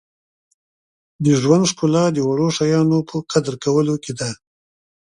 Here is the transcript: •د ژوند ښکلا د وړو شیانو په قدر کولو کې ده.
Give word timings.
•د 1.23 1.25
ژوند 1.41 1.63
ښکلا 1.71 2.05
د 2.13 2.17
وړو 2.29 2.47
شیانو 2.57 2.99
په 3.09 3.15
قدر 3.31 3.53
کولو 3.63 3.95
کې 4.03 4.13
ده. 4.19 4.29